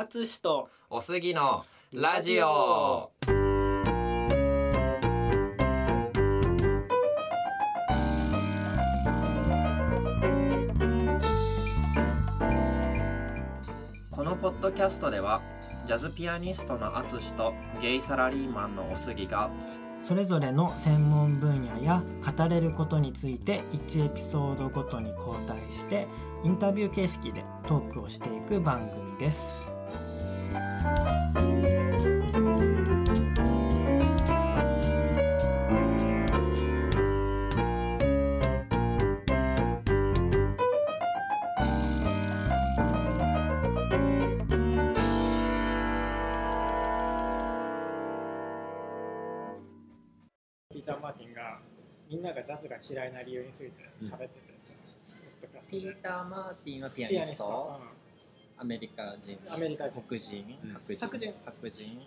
[0.00, 3.10] あつしとおすぎのラジオ。
[14.12, 15.40] このポッドキャストでは
[15.84, 17.52] ジャズピアニストのあつしと
[17.82, 19.50] ゲイサラリーマンのおすぎが
[20.00, 26.06] それぞれの専門分野や語れることについて1エピソードごとに交代して
[26.44, 29.70] インタビュー形式でトークをしていく番組です。
[50.70, 51.58] ピーター・マーティンが
[52.08, 54.47] みんながジャズが嫌いな理由について喋ってて、
[55.58, 57.80] ピーター・マーティンはピアニスト？
[58.58, 59.38] アメリカ人。
[59.54, 60.02] アメリカ人。
[60.02, 60.58] 黒人？
[60.64, 61.06] うん白人。
[61.06, 61.32] 白人？
[61.44, 61.98] 白人？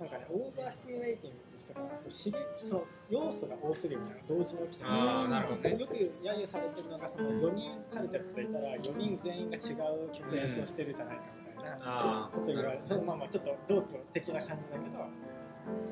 [0.00, 4.90] なんかね、オーバースティミュレーティングって人が、そう刺激、その要素が多すぎるみたいな、同時に起きてる。
[4.90, 5.76] あーなるほどね。
[5.76, 11.22] よく揶揄されてるのが、その4人カルテットいたら、4人全員が違う曲演奏してるじゃないか
[11.54, 15.04] みたいなあこと言われて、まあまあちょっとジョーク的な感じだけど、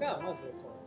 [0.00, 0.78] がまずこう、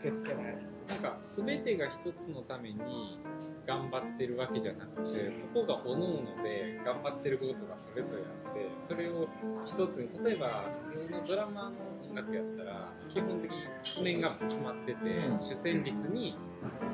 [0.00, 0.74] 受け付けない。
[0.88, 3.18] なんか全てが一つのために
[3.66, 9.26] 頑張ってるわけじゃなくてここが各々で頑張ってることがそれぞれあってそれを
[9.64, 13.56] 一つに例えば普通のドラマの音楽やったら基本的に
[13.96, 16.36] 譜面が決まってて、うん主旋律に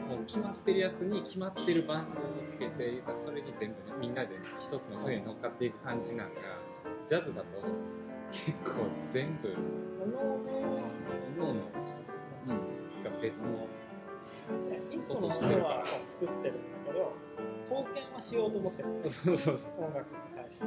[0.09, 6.41] もう決まってるやつに決まってる伴奏をつけて言うたらそれに全部みんなで一つの船に乗っかっていく感じなんが
[7.07, 7.47] ジャズだと
[8.33, 9.55] 結構全部
[10.03, 12.10] おのおの各々
[12.47, 12.55] が
[13.21, 13.49] 別の
[14.69, 15.33] ね一個のもの
[15.65, 16.51] は作ってるんだ
[16.87, 17.13] けど、
[17.63, 19.11] 貢献はしようと思ってる。
[19.11, 19.85] そうそうそう。
[19.85, 20.67] 音楽に対して。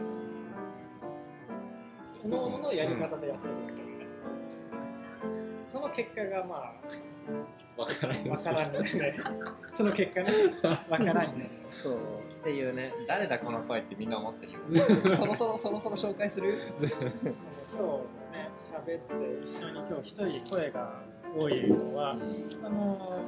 [2.21, 4.07] そのもののやり方でやってるわけで、
[5.67, 6.55] その結果がま
[7.75, 8.79] わからんあわからんね
[9.71, 10.31] その結果ね。
[10.89, 11.49] わからんね。
[11.71, 11.95] そう。
[11.95, 11.97] っ
[12.43, 12.93] ていうね。
[13.07, 14.59] 誰だこの声ってみんな思ってるよ。
[15.17, 16.53] そろそろそろそろ紹介する？
[16.79, 16.93] 今日
[18.31, 21.01] ね喋って一緒に今日一人声が
[21.35, 22.15] 多いのは、
[22.63, 23.25] あの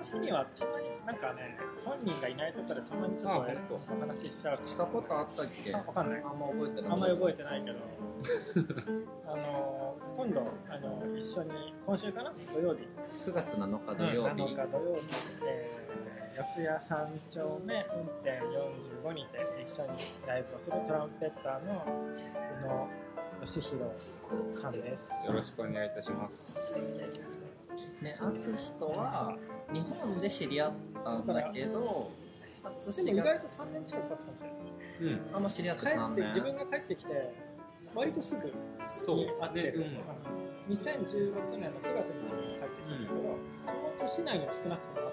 [0.00, 4.58] 話にはたまになんかね本人がいないところでたまにちょっとねあ本当そう話しちゃう。
[4.66, 5.74] したことあったっけ？
[5.74, 6.22] あわかんない。
[6.24, 6.90] あんま覚えてない。
[6.90, 7.76] あんまり覚えてないけど。
[9.28, 12.32] あの今度あの一緒に今週かな？
[12.54, 12.88] 土曜日。
[13.10, 15.02] 9月7日土曜7日日土曜日、
[15.44, 18.40] えー、四谷三丁目運転
[19.04, 19.90] 45にて一緒に
[20.26, 21.84] ライブをするトランペッターの
[22.64, 22.88] 宇野
[23.42, 23.84] 義弘
[24.52, 25.26] さんです。
[25.26, 27.22] よろしくお願いいたします。
[28.00, 29.36] ね淳とは
[29.72, 30.72] 日本で知り合っ
[31.04, 32.10] たんだけど
[32.80, 34.60] 淳でも意が外と3年近く経つかもしれない。
[35.00, 37.34] うん、あんま知り合って帰3年って自分が帰ってきて
[37.94, 39.78] 割とすぐそうに会ってる。
[39.78, 40.74] で、うん。
[40.74, 45.09] 2016年の9月に自分が帰ってきたんだけど、その年内には少なくとも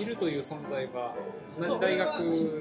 [0.00, 1.14] いるという存在は
[1.58, 2.08] 同じ大学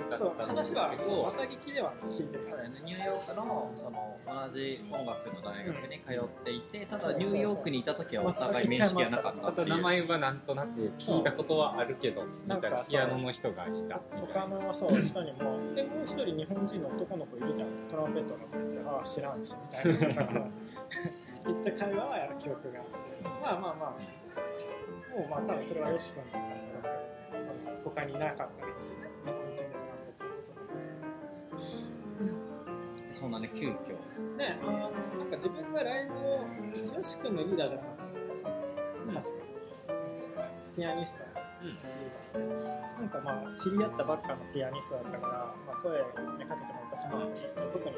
[0.10, 9.68] だそうったんだ話はけどま、た聞きでは聞いてたねニューヨークのその同じ音楽の大学に通っていて、ただニューヨークにいた時はお互い面識がなかったっていう。
[9.70, 14.00] 名前はなんとなく聞いたことはあるけど、みたいなピアノの人がいたみたい
[14.34, 14.48] 他な。
[14.48, 20.44] のそう人にも、 でもう一人日本人の男の子いるじゃん、トランペットの子いて、ああ、知らんしみたいな。
[21.48, 22.92] 言った会話は記憶があって、
[23.42, 30.74] まあまあまあ、もうまあ多分それはよし君だったんだろうけど、その他にいなかったんですよね、日本人でトランペットのこ
[33.12, 33.98] とそんなね急遽。
[34.38, 36.20] ね、あのなんか自分がライブを、
[36.96, 39.46] よし君のリーダーじゃなかったんだよね、その時確か
[40.76, 41.24] ピアニスト
[41.64, 41.80] のリー
[42.34, 45.34] ダーなんかまあ知り合ったばっかのピアニストだったから、
[45.66, 47.32] まあ、声、ね、かけても私も
[47.74, 47.96] 特に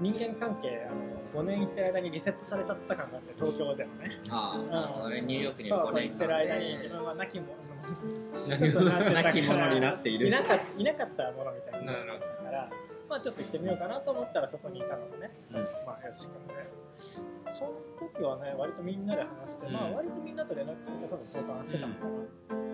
[0.00, 4.10] 人間関係あの5年行ってる間にリセットされちゃった感があって東京でもね。
[4.30, 7.48] ああ、それニューヨークに5そうそう年行ってる間に間自分は亡き者
[8.48, 10.28] 亡き者になっている。
[10.28, 11.92] いなかいなかったものみたいな。
[11.92, 12.37] なるほだから
[13.08, 15.56] まあちょっと行ってみようかなと思ったらそこにいたのでね、うん。
[15.86, 16.54] まあよし君で
[17.50, 19.72] その時はね割とみんなで話して、うん。
[19.72, 22.10] まあ割とみんなと連絡先が多分交換してたのかな、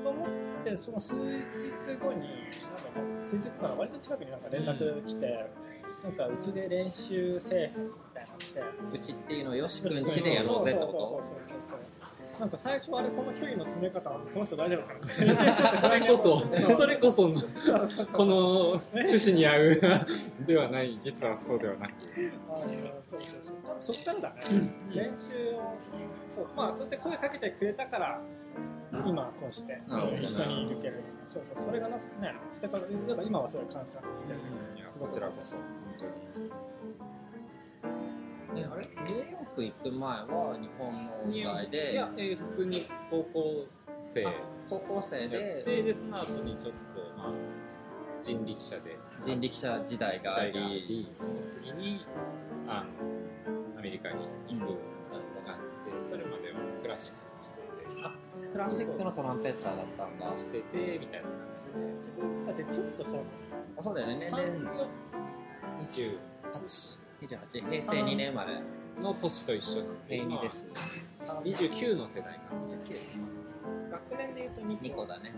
[0.02, 0.28] と思っ
[0.64, 1.20] てその数日
[2.00, 5.46] 後になんかね数日後から割と近くになんか連絡来て、
[6.02, 8.60] なんかうちで練習せえへんみたいなのして。
[8.92, 11.78] うちっていうのをよしくんちでやろうぜってこそうそうそうそうそう
[12.40, 15.06] なんか最初あれこの距離の詰め方この人大丈夫かな
[15.76, 17.32] それこそ、それこそ
[18.12, 19.80] この趣旨に合う
[20.46, 21.94] ではない、実はそうではない。
[22.48, 22.86] あのそうそ
[23.16, 24.42] うそう多分そっからだね、
[24.92, 25.76] 練習を
[26.28, 28.20] そうまあそうやって声かけてくれたから
[29.06, 29.80] 今こうして
[30.22, 32.02] 一緒にいるけれどもそうそうそれがなね
[32.50, 34.38] してただから今はすごい感謝してる。
[34.76, 35.64] いやすごくこちらこそ本
[35.98, 36.50] 当に
[38.56, 38.86] えあれ？
[38.86, 41.00] ニューヨーク行く前は日本の
[41.54, 41.92] 大で。
[41.92, 43.66] いや、えー普通に高校
[44.00, 44.26] 生。
[44.26, 44.32] あ
[44.68, 45.62] 高校生で。
[45.64, 47.32] てでその後にちょっとまあ
[48.20, 48.98] 人力車で。
[49.20, 51.08] 人力車時代があり。
[51.12, 52.04] その次に
[52.66, 54.76] あのアメリカに行くみ
[55.10, 57.64] たいな感じでそれまではクラシックをしてて。
[58.52, 60.36] クラシックのトランペッターだったんだ。
[60.36, 61.78] しててみたいな感じで。
[61.96, 63.18] 自分たちちょっとさ
[63.76, 64.16] あそうだよね。
[64.18, 64.36] 年3
[64.72, 64.88] 齢
[65.78, 68.52] 28 28平成2年生まれ
[69.00, 70.68] の年と一緒に平2です。
[71.42, 72.40] 29の世代か
[73.90, 75.32] 学年で言うと2 2個だね。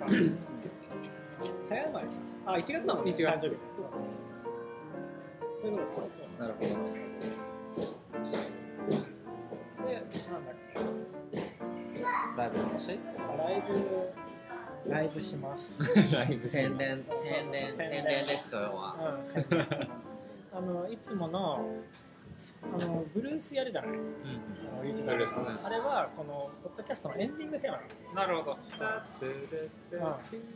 [1.68, 2.06] 早生まれ。
[2.46, 3.12] あ1月だもんね。
[3.12, 3.24] 1月。
[3.24, 4.00] 誕生日そうそうそう。
[5.62, 6.68] そういうことそうなるほど。
[9.86, 9.94] で
[10.30, 10.80] なんだっけ
[12.36, 12.58] ライブ。
[12.58, 13.62] の話ライ
[14.84, 15.82] ブライブします。
[16.12, 19.16] ライブし宣伝宣伝宣伝です今日は。
[19.18, 21.82] うん宣伝しますあのいつもの
[22.62, 23.90] あのブルースやるじゃない？
[23.90, 25.44] あのオリジナルブルースね。
[25.64, 27.80] あれはこのポッドキャストのエンディングテーマ。
[28.22, 28.58] なるほど。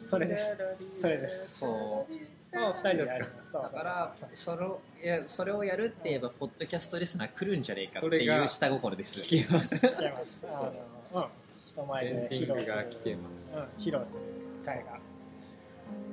[0.03, 0.59] それです。
[0.95, 1.59] それです。
[1.61, 1.67] そ
[2.09, 2.59] う。
[2.59, 9.21] を2人でやりますそうだからそれをいやそれをやるって言えばポッドキャストリスナー来るんじゃねえかっていう下心です。
[9.21, 9.77] 聞けます。
[9.79, 10.47] そうやります。
[10.51, 10.73] あの
[11.15, 11.19] う。
[11.21, 11.25] ん。
[11.67, 12.89] 人前で披露する。
[12.91, 13.57] 聞けます。
[13.57, 13.65] うん。
[13.81, 14.23] 披露する。
[14.65, 14.99] 回が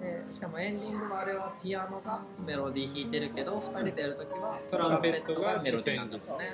[0.02, 6.46] でしかもエンディングはあれはピアノがメロディー弾いてるけど2人でやるときはトランペットがメロディーなんだそうもんね。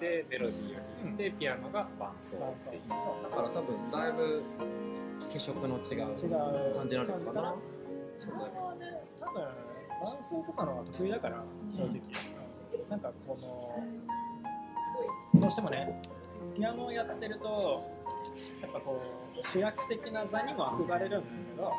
[0.00, 2.82] でメロディーを弾いてピアノが伴奏そうっていう。
[2.90, 4.44] だから多分だいぶ
[5.32, 6.74] 化色の違う違う。
[6.74, 7.54] 感じなのかな。
[8.14, 9.02] 自分はね。
[9.20, 9.42] 多分
[10.04, 11.42] 伴奏とかの方が得意だから
[11.72, 12.00] 正直、
[12.90, 13.38] なんかこ
[15.34, 16.02] のどうしてもね
[16.54, 17.82] ピアノをやってると
[18.60, 19.00] やっぱこ
[19.34, 21.26] う主役的な座にも憧れるんだ
[21.56, 21.72] けど自分が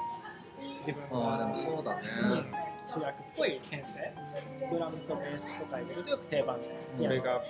[1.12, 2.02] ああでもそうだね。
[2.24, 2.46] うん
[2.88, 4.14] 主役っぽい編成。
[4.72, 6.68] ドラムとベースとか入れるとよく定番で
[7.00, 7.42] これが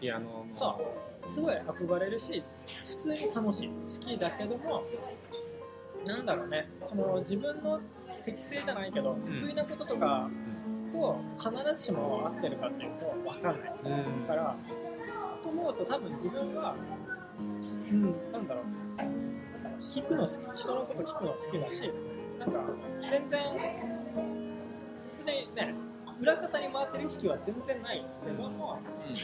[0.00, 0.80] ピアノのそ
[1.24, 2.42] うすごい憧れるし
[2.86, 3.68] 普通に楽しい。
[3.68, 4.82] 好きだけども
[6.06, 6.68] なんだろうね。
[6.84, 7.80] その自分の
[8.24, 10.28] 適性じゃないけど、得意なこととか
[10.92, 13.74] と必ずしも合ってるかっていうと分かんない。
[13.84, 14.26] うん。
[14.26, 14.56] から
[15.42, 16.74] と思うと多分自分は
[17.90, 18.64] うんなんだろう
[19.80, 21.90] 聞くの好き人のこと聞くの好きだし
[22.38, 22.60] なんか
[23.10, 23.40] 全然
[25.18, 25.74] 別にね
[26.20, 29.14] 裏方に回ってる意識は全然ないけども、もう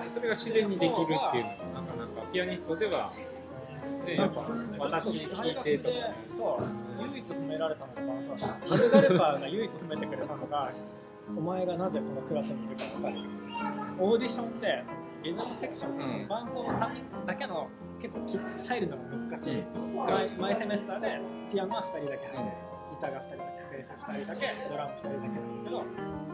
[0.00, 1.26] それが自然にできるっていうのは
[1.74, 3.12] なかなかピアニストでは
[4.04, 4.42] ねやっぱ
[4.78, 5.94] 私弾いてとか。
[5.94, 10.72] ねそう唯一褒められたのがそうハルガルパーが唯一褒めてくれたのが
[11.36, 13.16] お前がなぜこのクラスにいるか分かる。
[13.98, 16.08] オーディションってそのリズムセクション、うん。
[16.08, 17.68] その伴奏のためだけの
[18.00, 19.94] 結構き入るのが難しい、うん。
[19.94, 21.20] 毎毎セメスターで
[21.50, 22.52] ピアノは2人だけ入る、
[22.90, 25.84] ギターが2人だけベース2人だけドラム2人だけなんだけど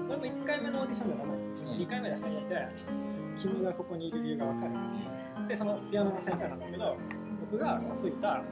[0.09, 1.37] 俺も1回目のオーディションではない。
[1.77, 2.69] 2回目で入って
[3.37, 4.73] 君がここにいる理由が分かる。
[4.73, 4.79] か
[5.41, 6.97] らでそのピアノの先生なんだけど
[7.51, 8.43] 僕がその吹いた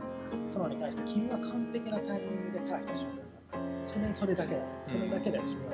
[0.49, 3.25] ソロに対して君は完璧なタイミングで返した瞬間だ
[3.85, 5.73] それそれだけだそれだけで君は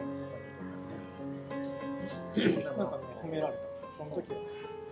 [2.36, 3.92] なんかね褒められた。
[3.96, 4.38] その時は。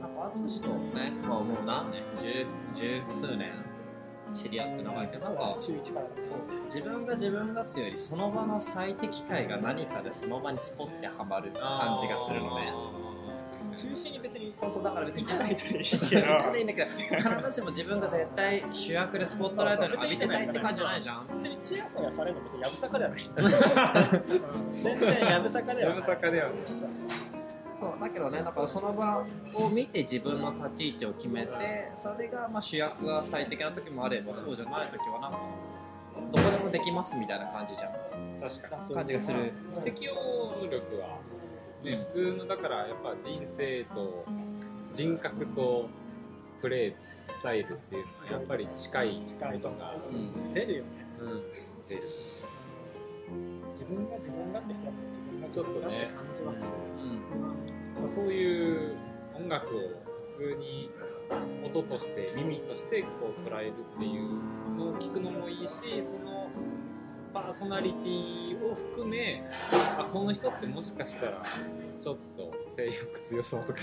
[0.01, 2.03] なんか淳とね、まあ、もう何年？
[2.21, 3.51] 十十数年
[4.35, 6.01] 知り合って長いけどなんか中1か。
[6.01, 12.73] らそう自分が自分がっていうよりその場の最適解が何かでその場にスポッてはまる感じがするのね。
[13.77, 26.55] 中心に別にそうそうだから別に1台といいそうけどただいいんだけど必ずしも自分が絶対主役でスポットライトに浴びてたいって感じじゃないじゃん別にチヤホヤされるの別にやぶさかではないうん全然やぶさかではないやぶさかではない
[27.81, 29.25] そうだけどねだからその場を
[29.75, 35.39] 見て自分の立ち位置を決めてそれがまあ主役が最適な時もあればそうじゃない時はなんか
[36.33, 37.93] どこでもできますみたいな感じじゃん。
[38.41, 38.95] 確かに。
[38.95, 39.53] 感じがする。
[39.85, 41.19] 適応力は、
[41.85, 44.25] ね、普通のだからやっぱ人生と
[44.91, 45.89] 人格と
[46.61, 46.95] プレー
[47.25, 50.53] スタイルっていうのはやっぱり近い近いとかうん。
[50.53, 50.89] 出るよね。
[51.21, 51.43] うん。
[51.89, 52.03] 出る
[53.71, 56.75] 自分が自分がって人は自分が自分がって感じます
[58.01, 58.09] うん。
[58.09, 58.97] そういう
[59.35, 59.81] 音楽を
[60.15, 60.91] 普通に
[61.65, 66.49] 音として耳としてこう捉えるっていうのを聞くのもいいしその
[67.33, 69.45] パーソナリティを含め
[69.99, 71.43] あこの人ってもしかしたら
[71.99, 73.81] ちょっと性欲強そうとか。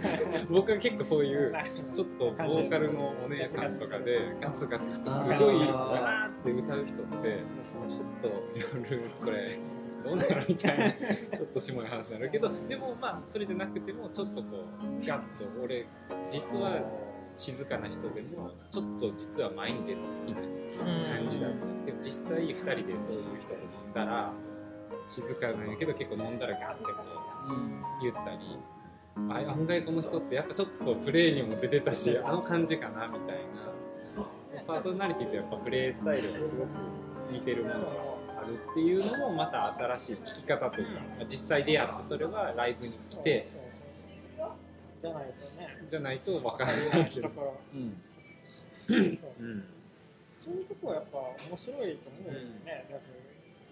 [0.48, 1.52] 僕は結構そういう
[1.92, 8.28] ちょっとボーカルのお姉さんとかでガツガツしてすごいわーって歌う人ってちょっと
[8.80, 9.58] 夜これ
[10.02, 14.64] どうなのみたいなちょっと下い話になるけどでもまあそれじゃなくてもちょっとこ
[15.02, 15.86] うガッと俺
[16.30, 16.80] 実は
[17.36, 20.40] 静かな人でもちょっと実は前に出るの好きな
[21.14, 21.56] 感じだった。
[21.56, 24.32] り、でも実際2人でそういう人と飲んだら
[25.06, 26.90] 静かなんやけど結構飲んだらガッてこ
[28.00, 28.38] う言ったり。
[29.30, 33.68] あ案外この人ってやっぱちょっとプレーにも出てたしあの感じかなみたいな。
[34.66, 36.68] パーソナリティとやっぱプレースタイルがすごく
[37.32, 37.86] 似てるものが
[38.42, 43.46] あるっていうのもまた新しい聞き方というか、まあ実際出会ってそれはライブに来て
[45.00, 47.30] じゃないとねじゃないと分からないけど。
[48.88, 50.54] そう。
[50.54, 51.18] いうとこはやっぱ
[51.48, 53.10] 面白いと思うよね、ジャズ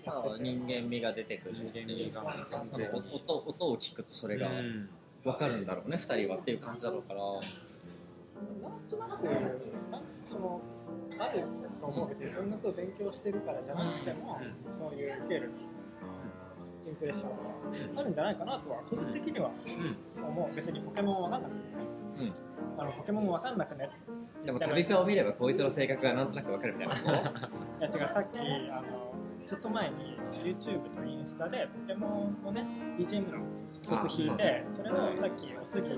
[0.07, 2.25] やまあってて人間味が出てくるっていうか
[2.93, 4.89] 音音を聞くとそれがうん。
[5.27, 7.27] 分かるんだろうね2人はっていう感じだろうからな
[8.69, 9.25] んとなく
[9.91, 10.61] なんその
[11.19, 11.43] ある
[11.81, 14.39] と思う別に音楽を勉強してるからじゃなくても、
[14.73, 15.51] そういう受ける
[16.87, 17.31] インプレッション
[17.95, 19.51] があるんじゃないかなとは個人的には
[20.17, 20.55] 思う。
[20.55, 22.33] 別にポケモンわかんなくてね、
[22.77, 23.91] あのポケモンわかんなくね。
[24.43, 26.95] でも旅ペを見ればこいつの性格がなんとなく分かるみたいな。
[26.95, 26.99] い
[27.81, 28.09] や違う。
[28.09, 29.16] さっきあの
[29.47, 32.67] ちょっと前に YouTube とインスタでポケモンをね
[32.99, 33.39] BGM の
[33.89, 35.89] 曲弾いてそれをさっきおすぎ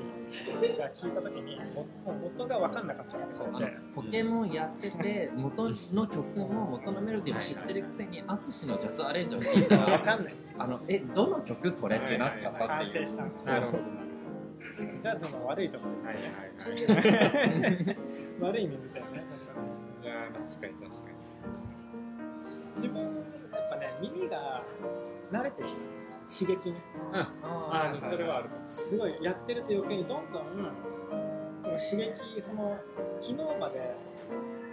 [0.77, 3.49] が聞いた時にももう元が分かんなかったそう。
[3.49, 10.35] あのでポケモンやってて元の曲も元のメロディーも知ってるくせに淳のジャズアレンジを聞いた分らかんない。
[10.59, 13.17] あのえどの曲これってなっちゃった反っていう。
[13.45, 13.85] なるほど
[15.01, 16.05] ジャズの悪いところ。
[16.07, 16.25] はいはい
[17.63, 17.97] はい。
[18.41, 19.25] 悪い意味みたいなね。
[20.03, 21.19] いやー確かに確か
[22.77, 23.38] 自分
[23.79, 24.63] ね耳が
[25.33, 25.69] 慣れてる
[26.29, 26.75] 刺激に。
[26.75, 26.81] に
[27.13, 27.21] うん。
[27.47, 28.51] あそれはある。
[28.65, 30.49] すごいやってると余計にどんどんこ
[31.71, 32.79] の刺激その
[33.21, 33.97] 昨日まで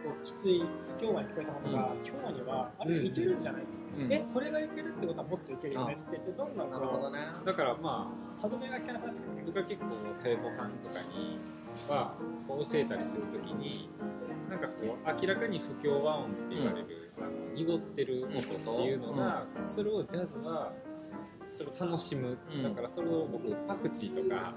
[0.04, 4.28] こうきつい不協和に聞こえたものが、今日にはあれうんいけるんじゃないって言って、うん。
[4.28, 7.20] えこれがいけるってことはもっといけるよねって言ってどんどんこなるほどね。
[7.46, 9.44] だからまあう歯止めが効かなくなってくる。
[9.46, 11.40] 僕は結構生徒さんとかに
[11.90, 12.14] は
[12.48, 13.90] こう教えたりするときに
[14.50, 20.74] なんかこう明らかに不協和音って言われる、あの濁ってる音っていうのが、それをジャズは
[21.50, 22.64] それを楽しむ、うん。
[22.64, 24.54] だからそれを僕パクチーとか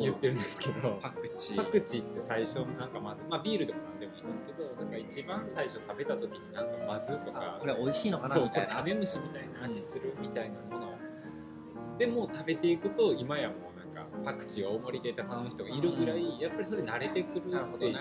[0.00, 1.56] 言ってるんですけどパクチー。
[1.56, 8.34] パクチーって最初なんかまず、まあ、ビールでもなんでもいいんですけどなんか一番最初食べた時になんかまずとあかこれ美味しいのかな？
[8.34, 8.68] そうみたいな。
[8.68, 10.90] これ食べ虫みたいな味するみたいなもの。
[11.98, 13.69] でも食べていくと今やもう
[14.24, 17.40] パクチー大盛りで頼む人がいるぐらい、やっぱりそれ慣れてくる。
[17.40, 17.96] っていう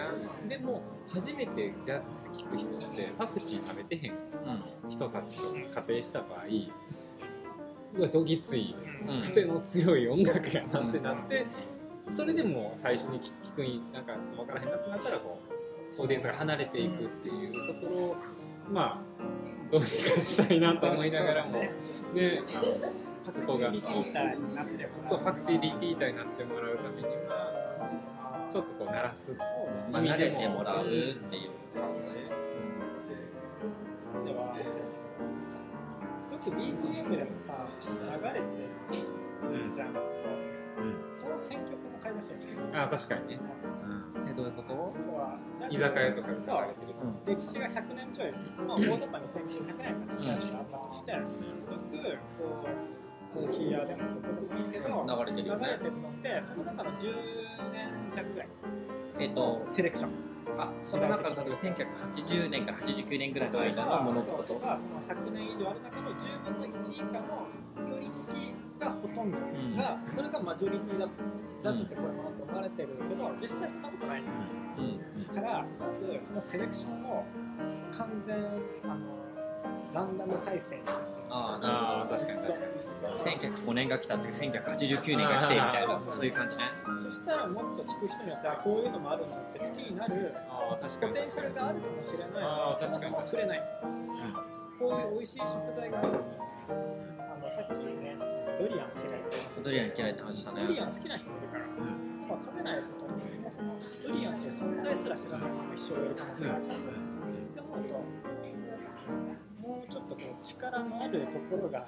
[0.47, 4.13] でも初めてジャズって聞く人ってパクチー食べてへん
[4.89, 6.39] 人たちと仮定した場合
[7.95, 8.75] うわどぎつい
[9.07, 9.21] うん。
[9.21, 11.45] 癖の強い音楽やなってなって、
[12.09, 15.39] それでも最初に聞聞くになんかちょっと分からへんなってなったらこ
[15.97, 18.17] うオーディエンスが離れていくっていうところを
[18.71, 18.97] まあ
[19.71, 21.59] どうにかしたいなと思いながらも。
[21.59, 21.71] ね
[22.13, 22.41] ね
[23.25, 29.45] パクチーリピーターになってもらそうパクチーリピーターになってもらうためにはちょっとこう鳴らすそう
[29.91, 30.63] まあ、慣れても。
[30.63, 31.19] らうっていう
[31.75, 31.99] 感じ
[33.95, 37.53] そういう意味ではよく BGM でもさ
[37.85, 39.95] 流れてるじゃん、うん
[41.11, 42.77] その選曲も変えましたよね。
[42.79, 43.39] あ確かにね、
[44.29, 44.93] えどういうこと？
[45.69, 48.31] 居酒屋とかでそう使われてると、歴史が100年ちょい、
[48.65, 50.15] まあ、大雑把に1900年か。
[50.55, 51.23] らったとして、よく
[52.37, 52.98] こう
[53.33, 55.65] コーヒー屋でもどこでもいいけど流れてるよね。
[55.65, 57.15] 流れてるのってその中の10
[57.71, 58.49] 年弱ぐらい。
[59.19, 60.11] えっとセレクション。
[60.57, 64.55] あその中の例えば1980年から89年ぐらいの間のものってこと？
[64.59, 67.05] がその100年以上ある中の10分の1以下
[67.85, 69.75] のより好きがほとんどん。
[69.77, 71.07] が、それがマジョリティだ
[71.61, 75.35] ジャズってこういうものって思われてるけど実際そんなことないうん。
[75.35, 77.23] からまずそのセレクションを
[77.91, 78.35] 完全
[78.83, 79.18] あの
[79.93, 81.19] ランダム再生にしてほしい。
[81.29, 81.99] ああなるほど。
[81.99, 82.71] あー確かに確かに。
[82.77, 86.63] 一切1905年が来た次1989年が来てみたいなそういう感じね。
[87.01, 92.29] そしたらもっと聞く人によってはこういうのもあるんだって好きになるああ確かにポテンシャルがあるかもしれない。
[92.31, 93.63] のあ確かにも触れない。
[94.77, 96.07] こういう美味しい食材がある。
[96.09, 96.21] のに
[97.17, 98.15] あのさっきね
[98.59, 100.67] ドリアン嫌いってドリアン嫌いって話したね。
[100.67, 103.73] ドリアン好きな人もいるから、まあ、食べないことにそもそも
[104.05, 106.63] ドリアンって存在すら知らないまま一生をやる可能性がある。
[106.65, 106.67] っ
[107.53, 108.03] て思うと
[109.89, 111.87] ちょっとこう力のあるところが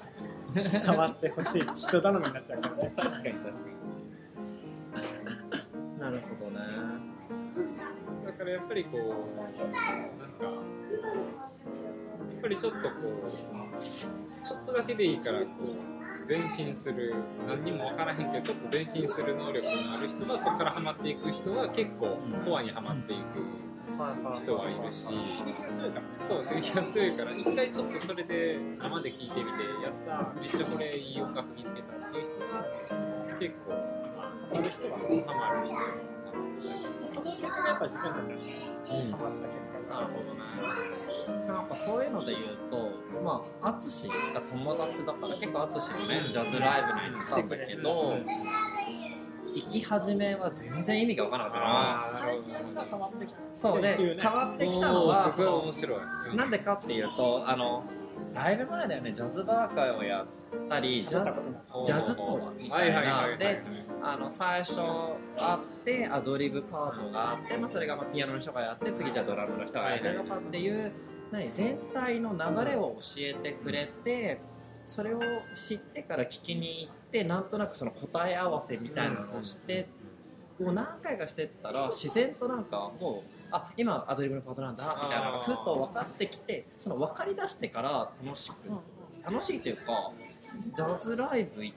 [0.53, 2.93] 変わってほしい人頼みになっちゃうからね。
[2.95, 3.69] 確かに確か
[4.95, 5.99] に。
[5.99, 6.59] なるほどね。
[8.25, 8.99] だからやっぱりこう
[9.37, 9.61] なんか
[10.43, 10.49] や
[12.37, 17.13] っぱりちょっとこうちょっとだけでいいからこう前進する
[17.47, 23.21] 何にも分からへんけどちょっと前進する能力のある人はそこからハマっていく人は結構コアにはまっていく
[24.35, 24.85] 人はい。
[24.85, 25.07] るし。
[25.07, 26.07] 刺激が強いからね。
[26.19, 32.65] そう刺激が強いから一回ちょっとそれで生で聴いてみてやっためっちゃこれいい音楽見つけたっていう人が
[33.39, 33.79] 結構ハ
[34.53, 35.75] マる人はハマる人。
[37.05, 40.41] その結果がやっぱ自分たちがうんハマった結果がなるほどね。
[41.47, 42.91] なんかそういうので言うと
[43.23, 48.17] まあ淳が友達だから結構淳のねジャズライブに行ったんだけど
[49.53, 53.39] 行き始めは全然意味が分からなかった最近さ変わってきた。
[53.53, 54.17] そうでね。
[54.19, 55.99] 変わってきたのはすごい面白い、
[56.31, 56.37] うん。
[56.37, 57.83] なんでかっていうとあの
[58.33, 59.11] だいぶ前だよね。
[59.11, 63.31] ジャズバー会をやったりジャズとはみたはいいはいはいはい。
[63.31, 63.63] なで
[64.01, 70.91] あの最初あってアドリブパートがあって、まあ、それがまあピアノの人がやって次じゃあドラムの人がやるとかっていう
[71.31, 74.39] 何全体の流れを教えてくれて
[74.85, 75.21] それを
[75.55, 79.87] 知ってから聞きに行ってなんとなくその答え合わせみたいなのをして、
[80.59, 88.55] もう何回かしてったら自然となんかもうあ今アドリブのパートなんだみたいなのがふっと分かってきてその分かりだしてから楽しく
[89.23, 90.11] 楽しいというか
[90.75, 91.73] ジャズライブ行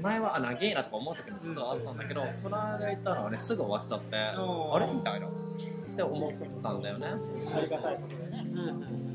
[0.00, 5.26] 前はあ長えなとか思う時も実はあったんだけど、この間行ったのはねすぐ終わっちゃって、ーあれみたいな。
[5.26, 5.30] っ
[5.96, 7.06] て思ったんだよね。
[7.06, 8.46] ありがたいことでね。
[8.52, 8.62] うんう
[9.02, 9.05] ん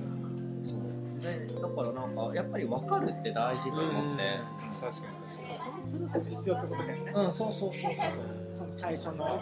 [1.21, 4.39] そうでだからなんかやっぱり分かるって大事と思って。
[4.81, 5.55] 確かに確かに。
[5.55, 7.11] そのプロセス必要ってことだよね。
[7.15, 8.11] うん、そうそうそうそう。
[8.51, 9.41] その最初の若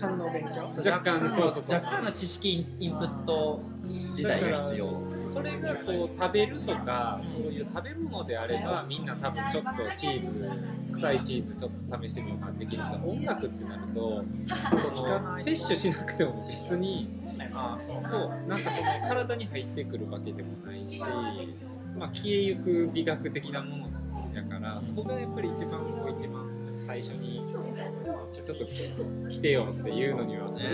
[0.00, 0.90] 干の勉強。
[0.90, 1.74] 若干そうそうそう。
[1.76, 5.14] 若干の知識インプット自体が必要。
[5.32, 10.50] それがこう食べるとかそういう食べ物であればみんな多分ちょっとチーズ
[10.92, 12.46] 臭いチーズちょっと試してみようか。
[12.46, 14.24] なできるけど音楽ってなると
[14.78, 17.08] その摂取しなくても別に
[17.54, 18.48] あそう。
[18.48, 21.00] なんかその体に入ってくるわけでもないし、
[21.96, 23.84] まあ、消えゆく美学的なもの
[24.34, 26.44] やからそこがやっぱり一番こう一番
[26.74, 27.44] 最初に
[28.42, 28.64] ちょっと
[29.28, 30.68] 来てよっていうのにはすご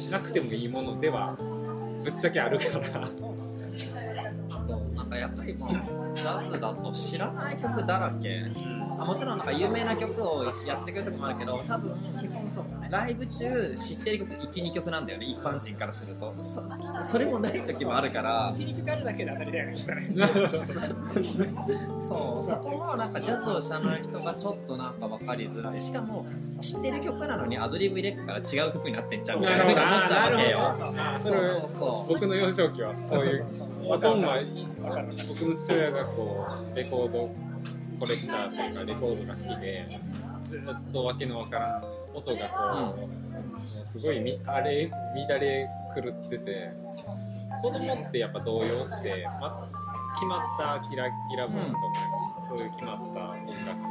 [0.00, 1.36] くなくてもいいものでは
[2.02, 3.08] ぶっちゃけあるから。
[5.08, 5.70] かやっぱりもう
[6.14, 8.44] ジャズだと知らない曲だらけ。
[9.00, 12.88] あもちろんなんか有名な曲をやってくる時もあるけど多分基本そうだね。
[12.90, 16.34] ライブ中知ってる曲12曲なんだよね一般人からすると。
[16.42, 16.62] そ
[17.04, 18.52] それもない時もあるから。
[18.54, 19.76] 一肉があるだけで当たりだよね。
[22.00, 25.80] そうそこもなんかジャズを知らない人がちょっとなんか分かりづらい。
[25.80, 26.26] しかも
[26.60, 30.74] 知ってる曲なのにアドリブ入れっから違う曲になってんちゃうみたいなふうに思っちゃうわけよ。
[31.20, 32.14] そうそうそう。
[32.14, 33.46] 僕の幼少期はそういう。
[33.86, 34.38] ほとんどは
[35.02, 37.30] 僕の父親がこうレコード
[37.98, 40.00] コレクターというかレコードが好きで
[40.42, 41.84] ずっとわけのわからん
[42.14, 43.08] 音がこう、も
[43.82, 44.88] うすごいあれ
[45.28, 46.72] 乱れ狂ってて
[47.60, 49.68] 子供ってやっぱ童謡って、ま、
[50.14, 51.84] 決まったキラキラ星とか、
[52.42, 53.84] そういう決まった音楽を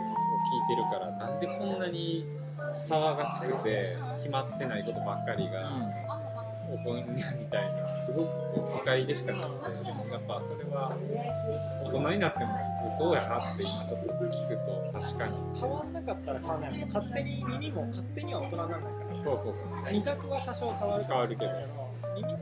[0.44, 2.24] 聴いてるからなんでこんなに
[2.78, 6.27] 騒がしくて決まってないことばっかりが。
[6.68, 9.64] 起こんみたいなすごくこう不快でしかなくて
[10.12, 10.92] やっぱそれは
[11.86, 15.34] 大人になっても普通そうやなって今ちょっと聞くと確かに。
[15.60, 16.86] 変わんなかったら変わんない。
[16.86, 19.86] 勝手に耳も勝手には大人にならないからそうそうそうそう。
[19.90, 21.52] 味覚は多少変わるかもしれないけど
[22.16, 22.38] 耳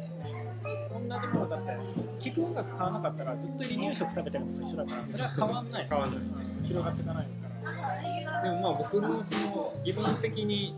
[1.09, 1.71] 同じものだって
[2.19, 5.85] 聞く音楽変わらなかったらずっと離乳食食べてるのと一緒だからそれは変わんない。
[5.87, 6.63] 変わんないうん。
[6.63, 7.27] 広がっていかない。
[7.65, 10.75] からでもまあ僕のその疑問的に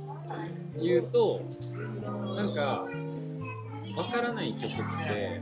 [0.79, 1.41] 言うと
[2.35, 2.85] なんか
[3.97, 4.75] わからない曲っ
[5.07, 5.41] て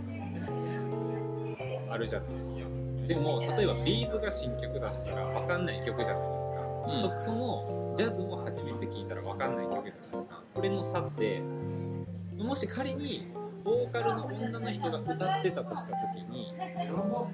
[1.91, 2.61] あるじゃないですか。
[3.07, 10.41] でも例えばビーズが新曲出したらわかんない曲じゃないですか、そそのジャズも初めて聞いたらわかんない曲じゃないですか。
[10.53, 11.41] これの差って
[12.37, 13.27] もし仮に
[13.63, 16.53] ボーカルの女の人が歌ってたとした時に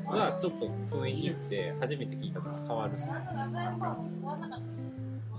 [0.06, 3.12] はちょっと雰囲気って初めて聞いた時変わるっす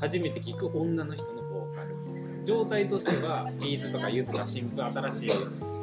[0.01, 1.97] 初めて聞く女の人のボーカル。
[2.45, 5.31] 状態としては B'zとかゆずが新譜新しい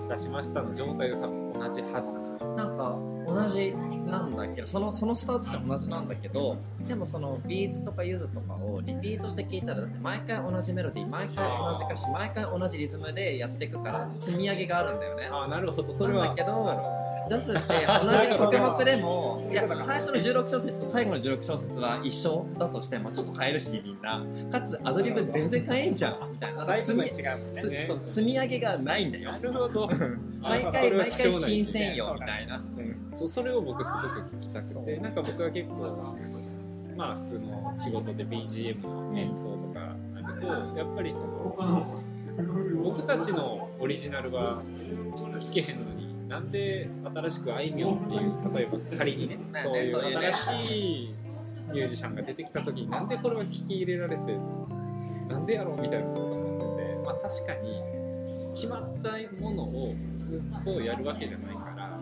[0.09, 2.21] 出しましたの状態が多分同じはず。
[2.55, 3.73] なんか同じ
[4.05, 15.29] なんだけどそのそのスタートして同じなんだけどでもその B'zとかゆずとかをリピートして聴いたらだって毎回同じメロディー毎回同じ歌詞毎回同じリズムでやっていくから積み上げがあるんだよね。
[15.31, 15.93] ああなるほど。
[15.93, 17.61] それはだけどジャズって
[18.03, 24.25] 同じ曲目でもいや最初の16小節と最後の16小節は一緒だとしてもちょっと変えるしみんな。
[24.51, 26.81] かつアドリブ全然変えんじゃんみたいな。
[26.81, 27.11] 積みね。
[27.53, 29.31] つそう積み上げがないんだよ。
[29.31, 29.87] なるほど。
[30.41, 32.61] 毎回毎回新鮮よみたいな。
[33.13, 36.15] そうそれを僕すごく聞きたくてなんか僕は結構
[36.95, 41.95] まあ普通の仕事で BGM の演奏とかあるとやっぱりその
[42.83, 44.61] 僕たちのオリジナルは
[45.39, 45.98] 聴けへんのに
[46.29, 51.15] なんで新しくあいみょんっていう例えば仮にねねそういう新しい
[51.73, 54.37] ミュージシャンが出てきた時になんでこれは聞き入れられて
[55.27, 57.81] なんでやろうみたいなずっと思っててまあ確かに
[58.53, 59.11] 決まった
[59.41, 61.99] ものをずっとやるわけじゃないから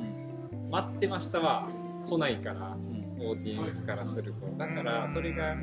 [0.70, 1.70] 待ってましたは
[2.06, 2.78] 来ないから
[3.20, 4.46] オーディエンスからすると。
[4.58, 5.56] だからそれが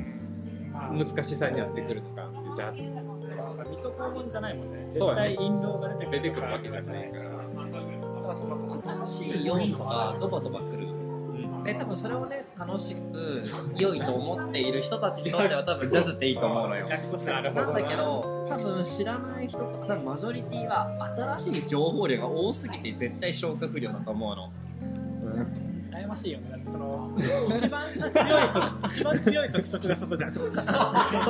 [0.91, 4.87] 難しさになってくるのかなってジャズ水戸黄門じゃないもんね。
[4.89, 7.84] 絶対印籠が出てくるわけじゃないから、だ
[8.25, 8.57] からその
[9.07, 10.87] 新しい要素がドバドバ来る。
[10.87, 11.63] うん。
[11.63, 13.41] で多分それをね楽しく
[13.75, 16.87] 良いと思っている人たちにとっては多分ジャズっていいと思うのよ。
[16.87, 16.95] な
[17.49, 20.95] んだけど多分知らない人とか多分マジョリティは
[21.39, 24.51] 新しい情報量が多すぎて絶対消化不良だと思うの、
[25.95, 26.49] 悩ましいよね。
[26.51, 27.09] だってその
[27.55, 30.33] 一番強い特一番強い特色がそこじゃん。
[30.35, 30.53] そう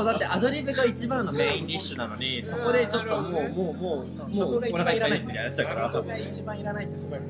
[0.06, 5.18] だってアドリブが一番のメインディッシュなのにそこでちょっともうもうもうそうもそうこが一お腹いっぱい番いらない。
[5.18, 5.90] ですみたいになっちゃうから。
[5.90, 7.20] そこが一番いらないってすごい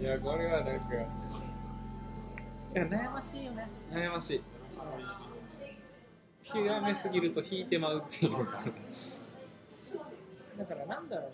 [0.00, 0.72] いやこれはなんか。
[2.74, 3.70] いや悩ましいよね。
[3.92, 4.42] 悩ましい。
[6.42, 8.32] 極めすぎると引いてまうっていう。
[10.58, 11.32] だからなんだろう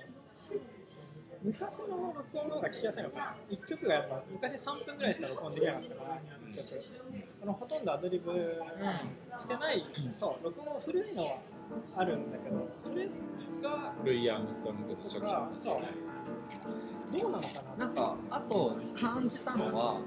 [1.45, 6.67] 昔の録音の方が聞きやすいのかな1曲がやっぱ昔3分ぐらいしか録音できなかったから1曲
[7.43, 8.33] あのほとんどアドリブ
[9.39, 11.39] してない、そう録音古いのは
[11.97, 13.05] あるんだけどそれ
[13.63, 15.77] がルイ・アームストロングの初期がそう。
[17.13, 20.01] どうなのかななんかあと感じたのは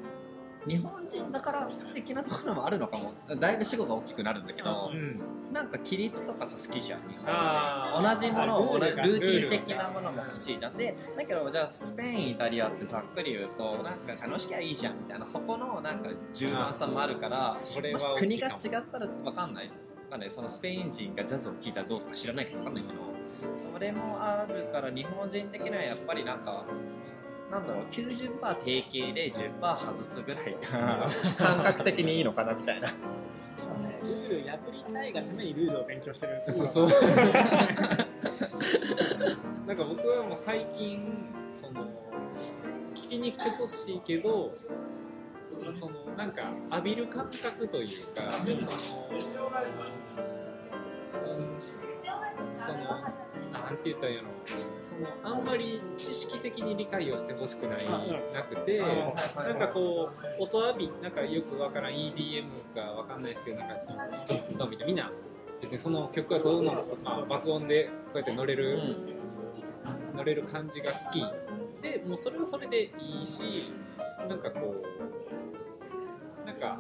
[0.68, 3.14] 日本人だから的なところもあるのかも。
[3.40, 5.20] だいぶ死後が大きくなるんだけど、うん。
[5.54, 10.76] なんか規律とかさ好きじゃん日本あ人同じものをルーティン的なものも欲しいじゃん。
[10.76, 17.56] でだけどじゃあスペインイタリアってざっくり言うとなんか楽しきゃいいじゃんみたいなそこのなんか柔軟さもあるから
[18.18, 18.56] 国が違っ
[18.92, 19.72] たら分かんないわ
[20.12, 20.30] かんない。
[20.30, 26.66] そのスペイン人がジャズを聴いたらどうとか知らないから分かんないけどそれもあるから日本人的にはやっぱりなんか
[27.52, 32.88] なんだろう90%定型で10%外すぐらいが感覚的にいいのかなみたいな。
[32.88, 32.96] そ
[33.68, 34.00] うね。
[34.04, 36.90] ルール破りたいがためにルールを勉強してるっていうそう。
[39.66, 41.86] なんか僕はもう最近その
[42.96, 44.56] 聞きに来てほしいけど
[45.72, 47.96] そのなんか浴びる感覚というか
[48.32, 48.54] その、
[51.26, 51.34] う
[52.54, 52.78] ん、その
[53.66, 54.28] なんて言ったんやろ
[54.80, 57.86] そのあんまり知識的に理解をしてほしくない
[58.34, 63.76] なくてなんかこう音浴びなんかよくわからん EDM かわかんないですけどなんか
[64.28, 65.12] ドッドンみたいなみんな
[65.62, 68.78] 別にその曲はどうの、まあ、爆音でこうやって乗れる、
[70.16, 71.26] 乗れる感じが好き。
[71.82, 73.64] でもうそれはそれでいいし
[74.28, 74.84] なんかこ
[76.44, 76.80] うなんか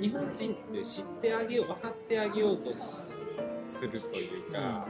[0.00, 2.78] 日本人って知ってあげよう分かってあげようとし
[3.66, 4.86] するというか、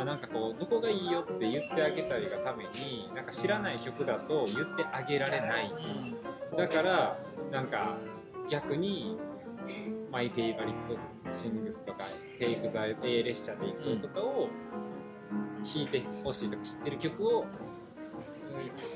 [0.00, 5.72] あなんかこうどこがいいよって言ってあげたりがためになんか知らない曲だと言ってあげられない。
[6.56, 7.18] だから
[7.50, 7.96] なんか
[8.48, 9.18] 逆に
[10.10, 10.94] 「マイ・フェイバリット・
[11.30, 12.04] シングス」とか
[12.38, 14.48] 「テイク・ザ・ A 列車で行く」とかを
[15.62, 17.69] 弾いてほしいとか知ってる曲を「うん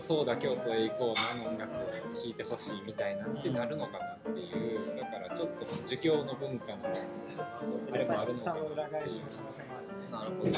[0.00, 10.52] そうだ京都へ行こう」のあの音楽を弾いてほしいみたいなんてなるのかなっていうだからちょっとその儒教の文化のあれもあるのかな優しさを裏返しの可能性もあるなるほど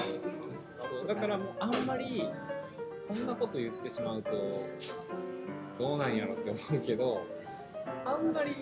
[0.54, 2.28] そうだからもうあんまり
[3.09, 4.30] こんなこと言ってしまうと
[5.78, 7.22] どうなんやろって思うけど
[8.04, 8.56] あんまり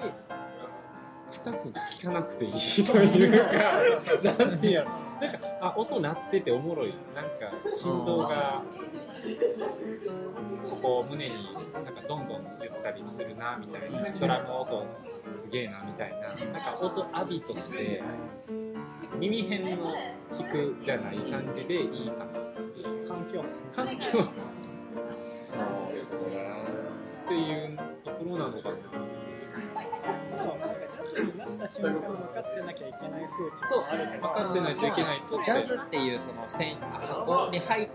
[1.30, 4.90] 深く聞かなくていいというかなんていうやろ。
[4.90, 6.94] なんかあ音鳴ってておもろい。
[7.14, 8.62] なんか振動が
[10.68, 11.34] ここ胸に
[11.72, 14.86] なんかどんどん言ったりするなみたいなドラムの音
[15.30, 18.02] すげえなみたいななんか音浴びとして
[19.18, 19.92] 耳辺の
[20.30, 23.08] 弾くじゃない感じでいいかなっていう。
[23.08, 23.44] 環境。
[23.74, 24.20] 環境。
[27.24, 28.76] っていうところなのかな
[30.36, 30.66] そうな
[31.58, 32.60] た瞬間分かって。
[32.66, 33.84] なきゃいけない風潮そう。
[33.84, 37.88] 分かってないといけないとジャズっていうその線箱に入っ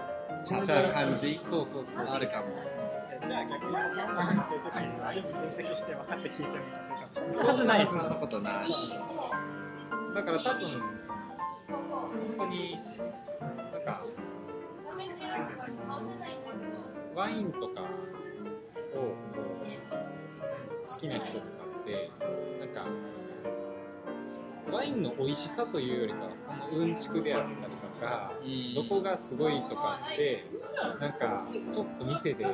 [0.44, 2.08] ちゃった感じそうそうそう。
[2.08, 2.80] あるかも。
[3.26, 8.54] じゃあ逆に分かんてる時に全部分析して分かって聞いてみるとかそんなはずなそんなことない
[10.16, 11.18] だから多分その
[11.70, 12.78] 本当に
[13.74, 14.06] なんか
[17.14, 17.86] ワインとかを
[20.82, 21.50] 好きな人とか
[21.82, 22.10] って
[22.60, 22.86] なんか
[24.72, 28.34] ワインの美味しさというよりかはそのうんちくであったりとか
[28.76, 30.46] どこがすごいとかって
[31.00, 32.46] なんかちょっと店で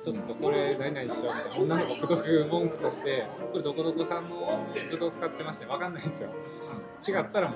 [0.00, 6.30] ちょっとこれ何々しようみたいな女の子口説く文句としてこれどこどこさんのブドウ使ってまして分かんないんですよ。
[7.06, 7.54] 違ったらも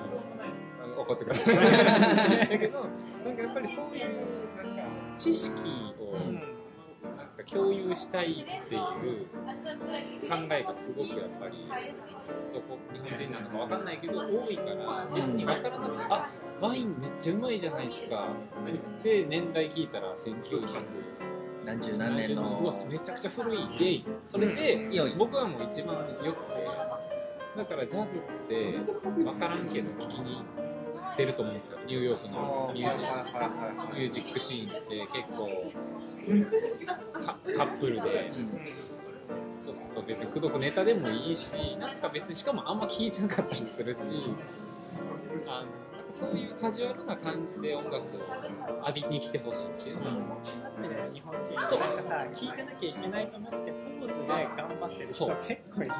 [0.97, 1.55] う怒ってください。
[2.49, 2.85] だけど
[3.25, 4.25] なんかやっぱりそういう
[4.57, 4.83] なんか
[5.17, 5.61] 知識
[5.99, 6.13] を
[7.19, 8.35] なんか共有したいっ
[8.69, 8.81] ていう
[10.51, 11.67] えがすごくやっぱり
[12.53, 16.29] どこ日本人なのかわかんないけど多いから別にわからなくて、あ
[16.61, 18.27] ワインめっちゃうまいじゃないですか。
[19.03, 21.19] で年代聞いたら1900
[21.65, 26.53] 何十何年のうわめちゃくちゃ古いでそれで僕はもう一番良くて
[27.57, 30.41] だからジャズって分からんけど聞きに
[31.17, 31.79] 出ると思うんですよ。
[31.85, 35.49] ニューヨークのミュージックミュージックシーンって結構
[37.13, 38.31] カカップルで
[39.59, 43.99] ちょっと別に口説くネタでもいいしなんか別にしかもあんま聴いてなかったりするし
[45.47, 48.19] あのそういうカジュアルな感じで音楽を
[48.87, 51.79] 浴びに来てほしいっていうのは初めて日本人そう。
[51.79, 55.91] なんかさ聞いてなきゃいけないと思ってポーズで頑張ってる人結構いる。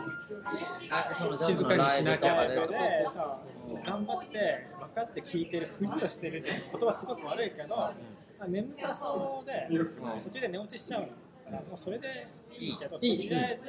[0.92, 2.78] あその静かにしなきゃでとかそう
[3.10, 7.94] そうそう頑張って分かって聞いてるふりをしてるって言葉すごく悪いけど、ま
[8.40, 9.68] あ、眠たそうで
[10.24, 11.08] 途中で寝落ちしちゃうか
[11.52, 13.68] らもうそれでいいけどとりあえず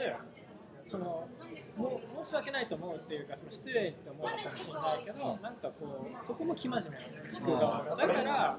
[0.85, 1.29] その
[1.77, 5.73] もう申し訳ないと思うっていうかその失礼って思うのかもしれないけどなんかこ
[6.21, 8.59] うそこも生真面目なの聞く側がだから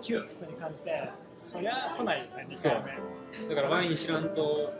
[0.00, 1.08] 窮屈に感じて
[1.42, 2.46] そりゃ来ないよね。
[2.48, 4.72] 2回目だからワイン知らんと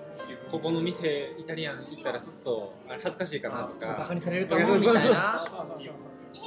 [0.51, 5.47] ここの店イタリアン行ったらすっとあれ恥ずかしいかなとそうバカかにされると思うみたいな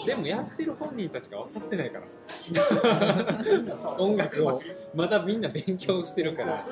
[0.06, 2.06] でもやってる本人たちが分かってないから
[3.98, 4.62] 音楽を
[4.94, 6.66] まだみんな勉強してるからっ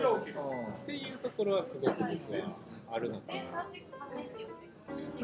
[0.86, 2.10] ていうところはすごく僕は
[2.91, 3.65] あるのかな。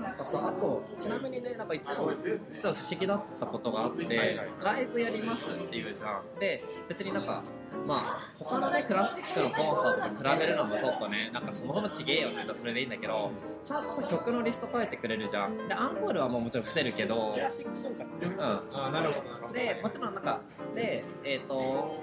[0.01, 2.11] なんかさあとちなみにねなんかいつも
[2.51, 6.39] 実は不思議だったことがあって、ライブやりますっていうじゃん。
[6.39, 7.43] で別になんか
[7.85, 13.31] まあ他のねクラシックのコンサートと比べるのもちょっとねなんかそもそもちげえよって言ったらそれでいいんだけど
[13.63, 15.67] ちゃんとさ曲のリスト書いてくれるじゃん。
[15.67, 18.41] でアンコールはもうもちろん伏せるけどクラシック文化ってうん。
[18.41, 19.53] ああなるほどなるほど。
[19.53, 20.41] でもちろんなんか
[20.75, 21.97] でえっ、と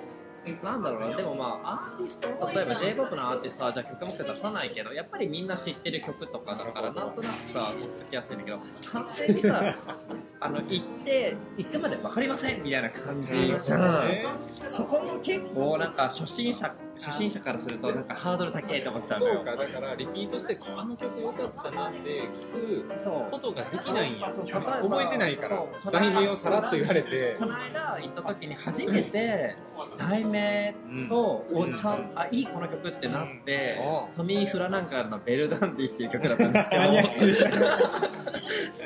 [0.63, 1.17] なんだろうな。
[1.17, 8.59] でもまあアーティスト例えば j p o p のアーティストはじゃあ曲目出さないけどやっぱりみんな知ってる曲とかだからなんとなくさとっつきやすいんだけど
[8.93, 9.63] 完全にさ
[10.41, 14.39] あの行って行くまで分かりませんみたいな感じじゃん。
[14.69, 19.35] そこも結構なんか初心者初心者からするとなんかハードル高いと思っちゃうのよ。
[19.37, 24.29] そうかだからリピートしてあの曲良かったなって聞くことができないんや。
[24.29, 27.37] 覚えてないから題名をさらっと言われて。
[27.39, 29.57] この間行った時に初めて
[29.99, 30.75] 題名
[31.09, 32.13] とをちゃん。
[32.15, 33.79] あいいこの曲ってなって
[34.09, 34.15] うん。
[34.15, 36.85] トミー・フラナンカーの「ベルダンディ」っていう曲だったんですけど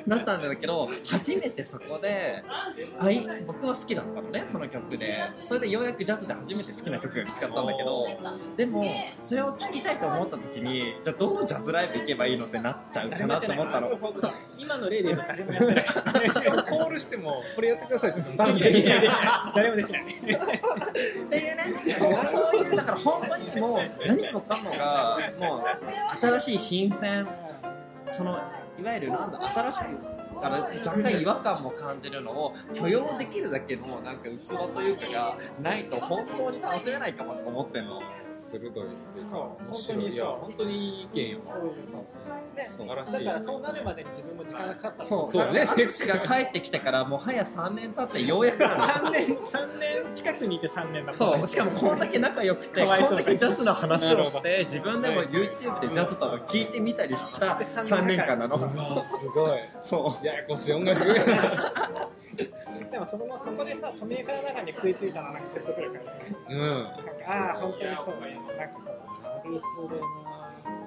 [0.09, 2.42] なったんだけど初めてそこで
[2.99, 5.18] あい僕は好きだったのねその曲で。
[5.42, 8.07] それでようやくジャズで初めて好きな曲が見つかったんだけど
[8.57, 8.85] でも
[9.23, 13.99] それを聴きたいと思った時にじゃあどのジャズライブ行けばいいのってなっちゃうかなと思ったの。
[14.59, 15.85] 今の例で言うと誰もやってない。
[15.85, 19.53] コールしてもこれやってくださいって言ってもいやいやいや。
[19.55, 20.03] 誰もできない。
[20.03, 27.27] っていうねそうそういうだから本当にもう何もかもがもう新しい新鮮
[28.11, 28.38] その
[28.79, 38.01] いわゆるなんだ新しくから若干違和感も感じるのを許容できるだけのなんか器というかがないと本当に楽しめないかもと思ってんの。
[38.38, 42.57] 鋭いっていうかそう面白いいや本当にいい意見よそういうそう。
[42.57, 43.12] で素晴らしい。
[43.24, 45.29] だからそうなるまでに自分も時間がかかったそう。
[45.29, 51.48] そうだね淳が帰ってきてからもう早3年経ってようやくなの3年三年近くにいて3年だそう。
[51.48, 58.57] しかもこんだけ仲良くてこんだけジャズの話をしなて自分でも YouTube でジャズとか聞いてみたりした3年間なの。
[58.57, 59.61] うわすごい。
[59.81, 60.27] そう。
[60.27, 61.01] ややこしい音楽
[62.90, 66.37] でもその後そこでさトミー・フラナガンに食いついたのはなんか説得力あるよね。
[66.48, 66.87] うん。
[67.31, 70.03] ああ本当にそうなんかなるほどな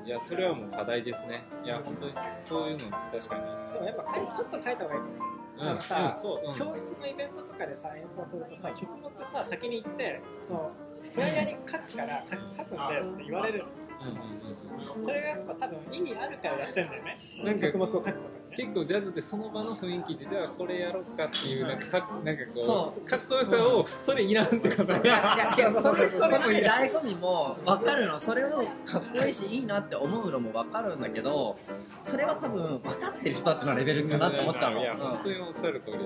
[0.06, 1.44] いやそれはもう課題ですね。
[1.64, 3.74] いや本当にそういうの確かに。
[3.74, 5.16] でもやっぱちょっと変えた方がいいですね。
[5.60, 5.66] うん。
[5.66, 6.56] なんかさ、うんそううん。
[6.56, 10.72] 教室のイベントとかでさ演奏するとさ曲目ってさ先に行ってその
[11.14, 13.66] フライヤーに書くから書書くんだよって言われる
[14.02, 17.18] うんうんうんそれがやっぱ多分意味あるからやってんだよね。
[17.44, 23.04] なんか曲目を書くこと結構ジャズってその場の雰囲気でじゃあこれやろうかっていうなんかかなんかこそう。
[23.04, 28.20] うかっこよさをそれいらんってこといやいや いやそれそれのね醍醐味も分かるの。
[28.20, 31.58] それをかっこいいしいいなって思うのも分かるんだけど
[32.04, 36.02] それは多分分かってる人たちのレベルかなって思っちゃうの、いや本当におっしゃる通りよ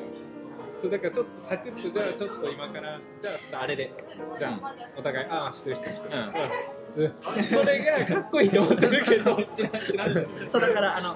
[0.80, 3.94] そうだからちょっとサクッとじゃあちょっと今からじゃあちょっとあれで。
[4.38, 6.92] じゃあお互いああ知ってる知ってる知ってる、うん。
[6.92, 7.14] つ
[7.50, 10.08] それがかっこいいと思ってるけど知らん知らん。
[10.10, 11.16] うんそうだからあの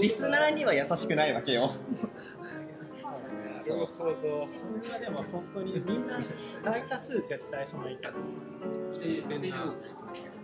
[0.00, 1.70] リスナーには優しくないわけよ。
[3.02, 4.46] なるほど。
[4.46, 6.18] それはでも本当にみんな
[6.62, 8.00] 大多数絶対その意見。
[9.02, 9.74] 英語な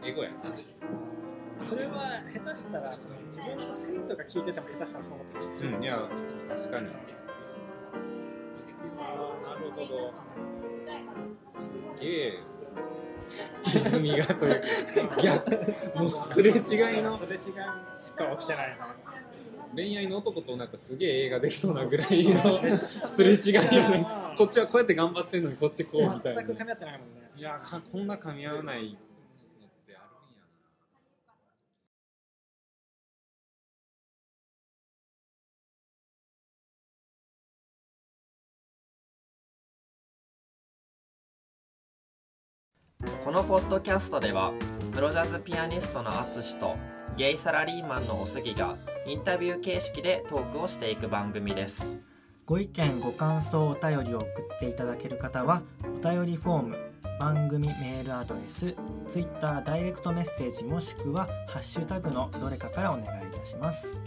[0.04, 0.37] 英語やな
[1.61, 6.08] それは下手したらその自分の生徒が聞いてても下手したらそう思ってるうんいや
[6.48, 6.88] 確かに。
[8.98, 10.12] ああなるほど。
[11.52, 12.42] すげえ。
[13.64, 14.61] 歪みがという
[15.08, 17.16] か 逆もうすれ違いの。
[17.16, 17.40] すれ違い
[17.96, 18.94] しか起きてないな
[19.74, 24.06] 恋愛の男となんかすげえ映画できそうなぐらいの すれ違いよね。
[24.37, 26.42] こっちはこうやって頑張ってんのにこっちこうみたいな。
[26.42, 27.30] 全く噛み合ってないもんね。
[27.37, 28.92] いやかこんな噛み合わないのっ
[29.87, 30.42] てあるんや
[43.18, 43.24] な。
[43.24, 44.52] このポッドキャストでは
[44.92, 46.76] プロジャズピアニストの淳と
[47.16, 51.98] ゲイサラリーマンのおすぎがインタビュー形式でトークをしていく番組です。
[52.46, 58.75] ご意見ご感想お便りを送っていただける方はお便りフォーム番組メールアドレス
[59.07, 64.01] Twitter ダイレクトメッセージもしくはハッシュタグのどれかからお願いいたします。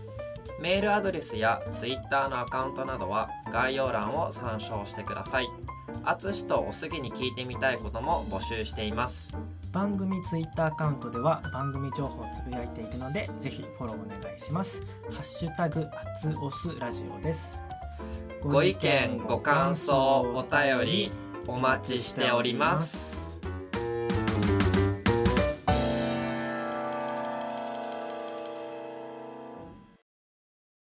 [0.60, 5.48] メールアドレスやツイッターのアカウントなどは概要欄を参照してください。
[6.04, 9.32] 淳とおすぎに聞いてみたいことも募集しています
[9.76, 14.82] 番組 Twitter アカウントでは番組情報をつぶやいているのでぜひフォローお願いします。
[15.12, 17.60] ハッシュタグあつおすラジオです。
[18.42, 21.12] ご意見ご感想お便り
[21.46, 23.15] お待ちしております。